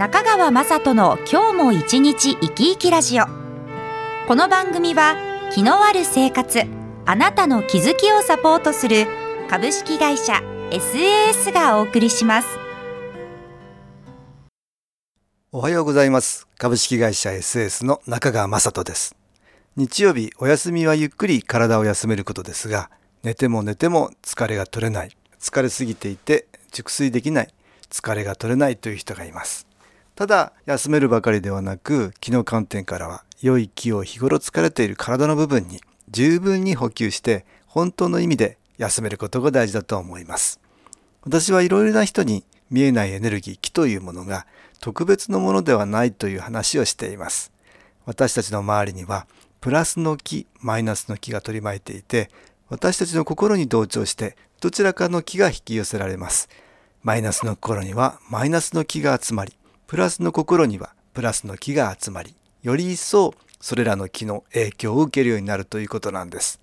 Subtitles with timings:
[0.00, 3.26] 中川雅人の今日も一日生き生きラジオ。
[4.26, 5.14] この番組は
[5.52, 6.62] 気のある生活
[7.04, 9.06] あなたの気づきをサポートする
[9.50, 10.40] 株式会社
[10.70, 12.48] SAS がお送りします。
[15.52, 16.48] おはようございます。
[16.56, 19.14] 株式会社 SAS の中川雅人です。
[19.76, 22.90] 日曜日お休みはゆっくり体を休めることですが
[23.22, 25.14] 寝ても寝ても疲れが取れない。
[25.38, 27.52] 疲れすぎていて熟睡できない。
[27.90, 29.69] 疲れが取れないという人がいます。
[30.20, 40.60] ただ休めるばかりではなく気の観点からは良い気を日頃疲れている体の部分に十分に補給して本当の意味で休めることが大事だと思います。
[41.22, 44.46] 私はいろいろな人に見えないエネルギー気というものが
[44.78, 47.50] 特別のものではないという話をしています。
[48.04, 49.26] 私たちの周りには
[49.62, 52.28] プラスの気マイナスの気が取り巻いていて
[52.68, 56.50] 私たちの心に同調してどちらかの気が引き寄せられます。
[57.02, 59.54] マイナスの心にはマイナスの気が集まり
[59.90, 66.60] プラスの心にはプラスの気が集まり、より一層それらの気の影響を受けるようになるということなんです。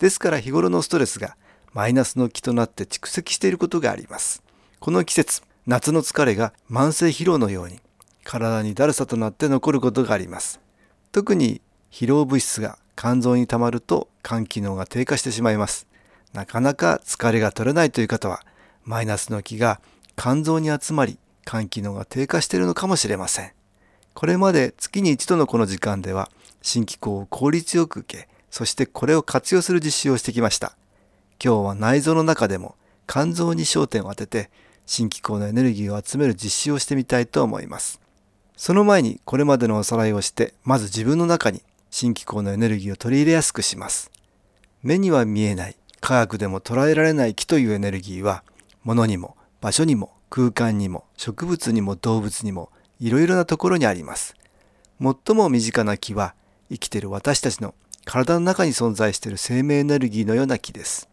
[0.00, 1.36] ですから日頃のストレスが
[1.72, 4.42] マイナスの気となって蓄積していることがあります。
[4.80, 7.78] この季節、夏の疲れが慢性疲労のように
[8.24, 10.58] 体にだるさとなって残ることがあります。
[11.12, 11.60] 特に
[11.92, 15.86] 疲労物質が肝臓に溜まると肝機能が低下してしまいます。
[16.32, 18.40] なかなか疲れが取れないという方は
[18.82, 19.80] マイナスの気が
[20.16, 23.52] 肝臓に集まり肝機能が低下しているのかもしれません。
[24.12, 30.76] これまで月に一度のこの時間では新機構を効率よく受け、そしてこれを活用する実習をしてきました。
[31.42, 32.74] 今日は内臓の中でも
[33.06, 34.50] 肝臓に焦点を当てて
[34.84, 37.98] 新機構のエネルギーを集める実習をしてみたいと思います。
[38.58, 44.10] その前にこれまでのおさらいをして、まず自分の中に新機構のエネルギーを取り入れやすくします。
[44.82, 48.42] 目には見えない、科学でも捉えられない気というエネルギーは、
[48.84, 54.34] 物にも場所にも空間にも植物にも動物にもいろいろなところにあります。
[55.00, 56.34] 最も身近な木は
[56.70, 57.74] 生きている私たちの
[58.04, 61.08] 体の中に存在している生命エネルギーのような木です。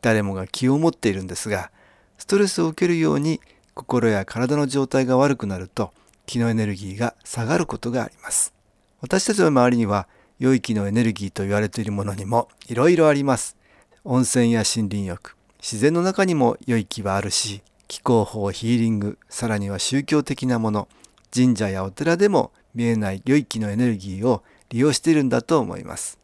[0.00, 1.70] 誰もが気を持っているんですが、
[2.18, 3.40] ストレスを受けるように
[3.74, 5.92] 心や体の状態が悪くなると
[6.26, 8.52] 気のエネルギーが下がることがあります。
[9.00, 13.56] 私たちの周りには良い気のエネルギーと言われているものにもいろいろあります。
[14.04, 20.88] 温泉や森林浴、自然の中にも良い気はあるし、気候法ヒーリングさらには宗教的なもの
[21.34, 26.18] 神社やお寺でも見えない良い気のエネルギーを利用しているんだと思います。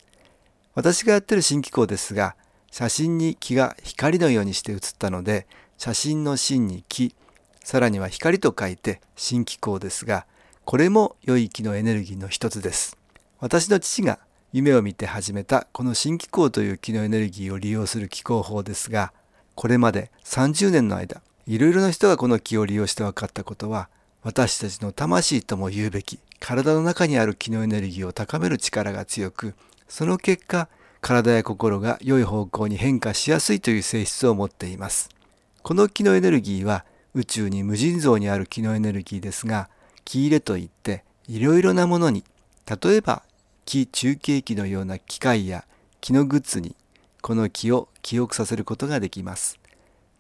[0.75, 2.36] 私がやってる新機構ですが
[2.70, 5.47] 写真に気が光のようにして写ったので
[5.78, 7.14] 写真の真に気
[7.62, 10.26] さらには光と書いて新機構ですが
[10.64, 12.98] これも良い気のエネルギーの一つです。
[13.41, 14.19] 私の父が
[14.52, 19.12] 夢を見て始めたこの新機構という気のエネルギーを利用する気候法ですが
[19.54, 23.88] これまで30年の間いろいろな人がこの気を利用して分かったことは
[24.22, 29.55] 私たちの魂とも言うべき体の中にある気のエネルギーを高める力が強く
[29.87, 30.69] その結果
[31.03, 35.10] 体や心が良い方向に変化しやすいという性質を持っています。
[35.62, 39.69] この気のエネルギーは宇宙に無尽蔵にある気のエネルギーですが
[40.05, 42.25] 気入れといっていろいろなものに
[42.66, 43.22] 例えば
[43.66, 45.65] 気中継機のような機械や
[46.00, 46.75] 気のグッズに
[47.21, 49.59] この気を記憶させることができます。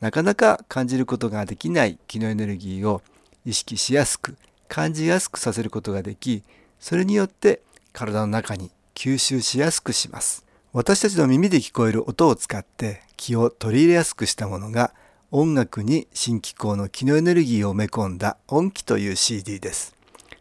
[0.04, 3.00] なかなか感じることができない気のエネルギーを
[3.46, 4.36] 意識しやすく
[4.68, 6.42] 感じやすくさせることができ
[6.78, 7.62] それによって
[7.94, 10.44] 体の中に吸収しやすくします。
[10.74, 14.92] 私たちの耳で聞こえる音を使って気を取り入れやすくしたものが
[15.30, 19.96] 音楽に新機構の気のエネルギーを埋め込んだ音気という CD です。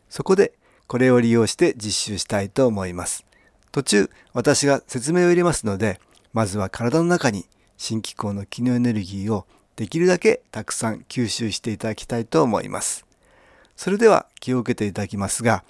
[0.09, 0.51] そこで
[0.87, 3.25] これを利用して実習したいと思います。
[3.71, 6.01] 途中私が説明を入れますので
[6.33, 7.45] まずは体の中に
[7.77, 13.05] 新機構の気のエネルギーをできるだけたくさん吸収していただきたいと思います。
[13.75, 15.63] それでは気を受けていただきますが、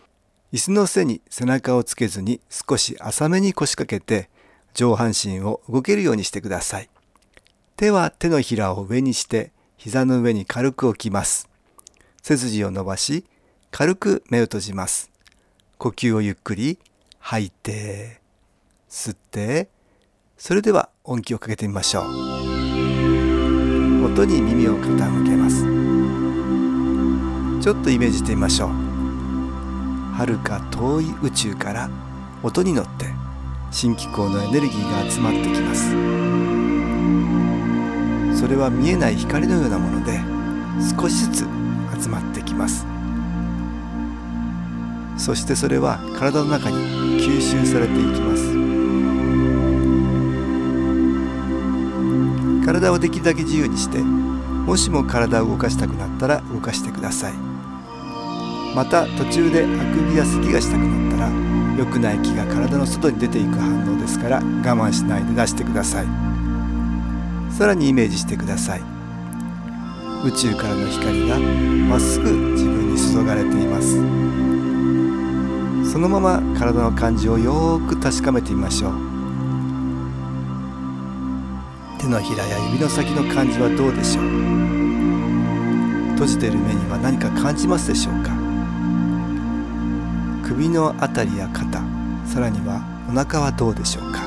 [0.52, 4.30] 椅子の背に背中をつけずに少し浅めに腰掛けて
[4.74, 6.90] 上半身を動けるようにしてください。
[7.76, 11.50] 手は手のひらを上にして膝の上に軽く置きます。
[12.22, 13.26] 背筋を伸ばし
[13.72, 15.10] 軽く目を閉じます。
[15.78, 16.78] 呼吸をゆっくり
[17.20, 18.22] 吐いて
[18.90, 19.70] 吸って
[20.38, 22.04] それでは音気をかけてみましょう。
[24.06, 25.64] 音に耳を傾けます。
[27.64, 28.70] ちょっとイメージしてみましょう。
[28.70, 31.90] はるか遠い宇宙から
[32.44, 33.06] 音に乗って
[33.72, 35.92] 新機構のエネルギーが集まってきます。
[38.40, 40.20] それは見えない光のようなもので
[41.00, 41.48] 少しずつ
[42.04, 42.86] 集まってきます。
[45.16, 46.78] そしてそれは体の中に
[47.22, 48.73] 吸収されていきます。
[52.74, 57.34] 体をできるだけ自由にしてもしも体を動かしたくなったら動かしてください。
[58.76, 66.08] また途中であくびや咳がしたくなったら良くない気が体の外に出ていく反応ですから我慢しないで出してください。
[67.52, 68.82] さらにイメージしてください。
[70.26, 73.98] 宇宙からの光がまっすぐ自分に注がれています。
[75.92, 79.13] そのまま体の感じをよーく確かめてみましょう。
[82.04, 84.26] 手のひらや指の先の感じはどうでしょう？
[86.16, 88.32] 閉じている目には何か感じますでしょうか？
[90.46, 91.82] 首のあたりや肩
[92.28, 94.20] さらにはお腹はどうでしょうか？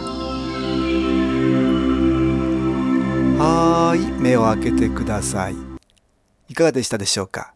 [3.39, 5.57] はーい目を開けてください。
[6.49, 7.53] いかがでしたでしょうか？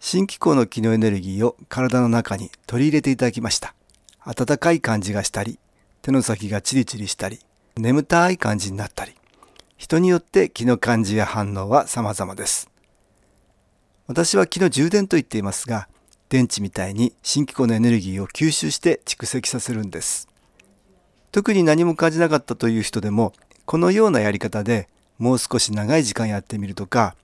[0.00, 3.76] 新機構の機能エネルギーを体の中に取り入れていただきました。
[4.24, 5.60] 温かい感じがしたり
[6.02, 7.38] 手の先がチリチリしたり
[7.76, 9.14] 眠たい感じになったり
[9.82, 12.70] 人によって気の感じや反応は様々です。
[14.06, 15.88] 私は気の充電と言っていますが、
[16.28, 20.28] 電池みたいに新機構のエネルギーを吸収して蓄積させるんです。
[21.32, 23.32] 特に何も感じなかったという人でも、
[23.64, 24.88] このようなやり方で
[25.18, 27.16] もう少し長い時間やってみるとか、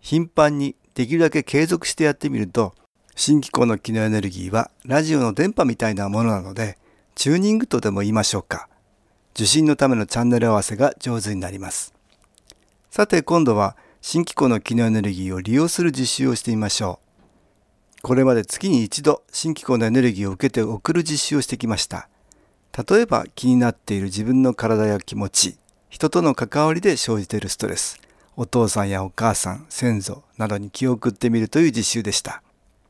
[0.00, 2.72] 頻繁にできるだけ継続してやってみると、
[3.16, 6.78] 新機構の機能エネルギーはラジオの電波みたいなものなので、
[7.16, 8.68] チューニングとでも言いましょうか。
[9.34, 11.95] 受信のためのチャンネル合わせが上手になります。
[12.96, 16.98] さて今度は新機構の機能エネルギーを利用する実習をしてみましょ
[17.98, 18.00] う。
[18.00, 22.08] これまで月に一度新機構のエネルギーを受けて送る実習をしてきました。
[22.88, 25.58] 例えば気になっている自分の体や気持ち、
[25.90, 28.00] 人との関わりで生じているストレス、
[28.34, 32.42] お父さんやお母さん、先祖などに気を送ってみるという実習でした。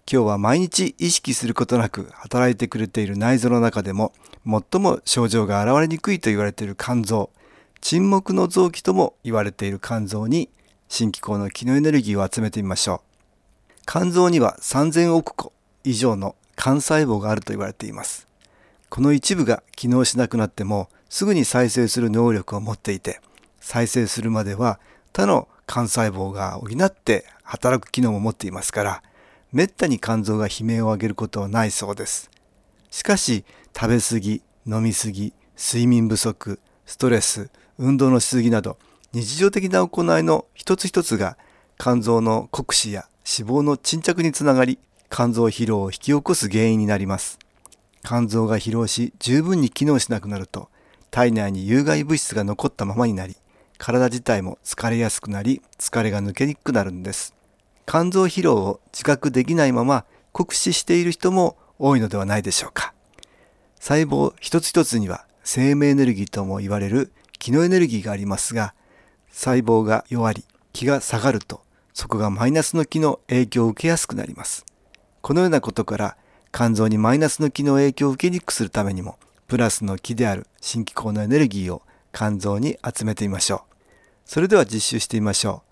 [0.09, 4.13] 今日は毎日意識することなく働いてくれている内臓の中でも
[4.45, 7.31] 最も症状が現れにくいと言われている肝臓、
[7.81, 10.49] 沈黙の臓器とも言われている肝臓に
[10.89, 13.83] 新機構の気のエネルギーを集めてみましょう。
[13.87, 15.53] 肝臓には3000億個
[15.85, 18.27] 以上の肝細胞があると言われています。
[18.89, 23.21] この一部が機能しなくなってもすぐに再生する能力を持っていて、
[23.61, 24.81] 再生するまでは
[25.13, 29.03] 他の肝細胞が補って働く機能も持っていますから、
[29.53, 32.31] めったに肝臓が悲鳴を上げることはないそうです。
[32.91, 33.45] しかし、
[33.75, 38.79] 食べ過ぎ、飲み過ぎ、睡眠不足、ストレス、運動のしすぎなど
[39.13, 41.37] 日常的な行いの一つ一つが
[41.79, 44.79] 肝臓の酷使や脂肪の沈着につながり
[45.11, 47.39] 肝臓疲労を引き起こす原因になります。
[48.03, 50.69] 肝臓が疲労し十分に機能しなくなると
[51.11, 53.37] 体内に有害物質が残ったままになり
[53.79, 57.35] 体自体も疲れやすくなり疲れが抜けにくくなるんです。
[57.87, 62.95] 肝臓疲労を自覚できないまま酷使している人も多いのではないでしょうか。
[63.79, 68.75] 細胞一つ一つには生命エネルギーとも言われる気のエネルギーがありますが、
[69.31, 71.63] 細胞が弱り、気が下がると、
[71.93, 74.65] そこがマイナスの気の影響を受けやすくなります。
[75.23, 76.17] このようなことから、
[76.53, 83.61] 肝臓にマイナスの気の影響を受けにくくするためにも、プラスの気である新機構のエネルギーを肝臓に集めてみましょう。
[84.25, 85.63] それでは実習してみましょ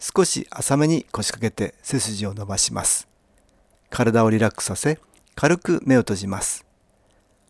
[0.00, 0.02] う。
[0.02, 3.06] 少し浅めに腰掛けて背筋を伸ばします。
[3.90, 4.98] 体をリラックスさせ、
[5.34, 6.64] 軽く目を閉じます。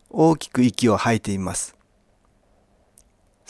[0.09, 1.75] 大きく息を吐いてみます。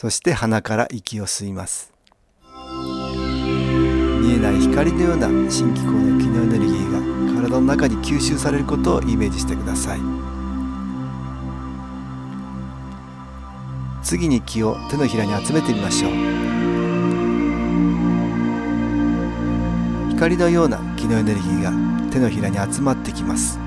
[0.01, 1.93] そして鼻から息を吸います。
[2.41, 9.99] 見えない光のような新機構の気のエネルギーが体の中に吸収されることをイメージしてください。
[14.01, 16.11] 次に気を手のひらに集めてみましょう。
[20.13, 21.71] 光のような気のエネルギーが
[22.11, 23.59] 手のひらに集まってきます。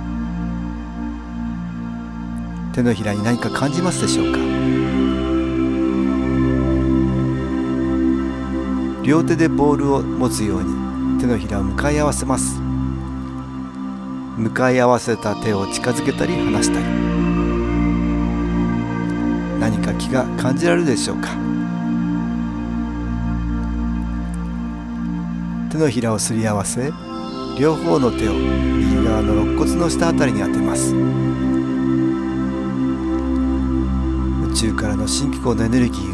[2.72, 4.83] 手のひらに何か感じますでしょうか？
[9.04, 12.58] 両手でボールを持つように手のひらを向かい合わせます。
[14.38, 16.86] 向かい合わせた手を近づけたり離したり。
[19.60, 21.28] 何か気が感じられるでしょうか。
[25.70, 26.90] 手のひらをすり合わせ
[27.58, 30.94] 両方の手を右側の肋骨の下あたりに当てます。
[34.50, 36.13] 宇宙からの新機構のエネルギー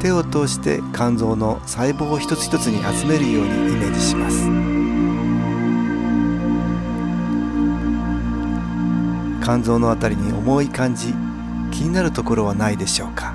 [0.00, 4.48] 手を通して肝臓の細胞を一つ一つに集めるようにイメージします。
[9.42, 11.14] 肝臓のあたりに重い感じ
[11.70, 13.32] 気になるところはないでしょうか？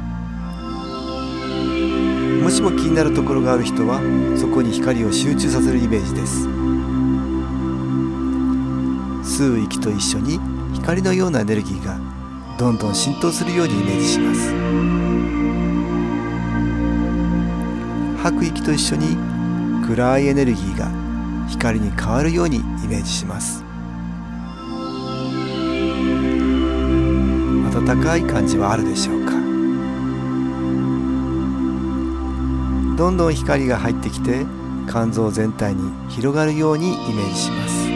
[2.43, 4.01] もしも気になるところがある人は
[4.37, 6.47] そこに光を集中させるイメージです。
[9.23, 10.39] 吸う息と一緒に
[10.73, 11.99] 光のようなエネルギーが
[12.57, 14.51] どんどん浸透するようにイメージします。
[18.23, 19.17] 吐く息と一緒に
[19.87, 20.91] 暗いエネルギーが
[21.49, 23.63] 光に変わるようにイメージします。
[27.73, 29.31] 暖かい感じはあるでしょうか。
[32.95, 34.45] どんどん光が入ってきて
[34.87, 37.89] 肝臓全体に広がるようにイメージします。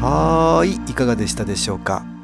[0.00, 2.17] はーいいかがでしたでしょうか。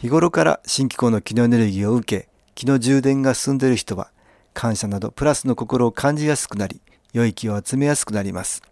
[0.00, 4.12] 日頃から新機構の気のエネルギーを受け気の充電が進んでいる人は
[4.54, 6.80] 感謝などプラスの心を感じやすくなり
[7.12, 8.62] 良い気を集めやすくなります。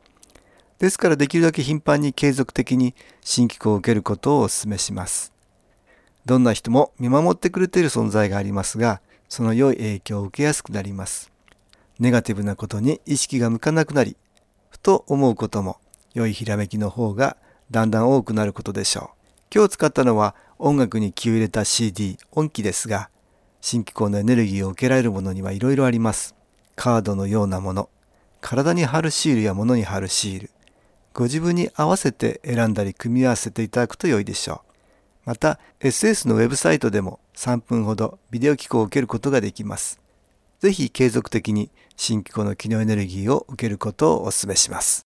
[0.78, 5.33] ですからできるだけ頻繁に継続的に新機構を受けることをお勧めします。
[6.26, 11.33] どんな人も見守ってくれている存在がありますがその良い影響を受けやすくなります。
[11.99, 14.16] ネガティブなことに意識が向かなくなり
[14.71, 15.78] ふと思うことも
[16.14, 17.37] 良いひらめきの方が
[17.73, 19.16] だんだん多くなることでしょう。
[19.52, 23.10] 今日使ったのは音楽に気を入れた CD 音機ですが
[23.60, 26.34] 新機構のエネルギーを受けられるものにはいろいろあります。
[26.76, 27.88] カードのようなもの
[28.40, 30.50] 体に貼るシールや物に貼るシール
[31.14, 34.66] ご自分に合わせて選んだり組み合わせていただくと良いでしょう。
[35.25, 39.98] また SS のウェブサイトでも3分ほどビデオ機構を受けることができます。
[40.60, 45.05] ぜひ継続的に新機構の機能エネルギーを受けることをお勧めします。